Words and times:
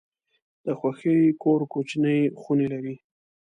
د 0.65 0.67
خوښۍ 0.79 1.19
کور 1.43 1.61
کوچني 1.73 2.19
خونې 2.41 2.67
لري. 2.73 2.95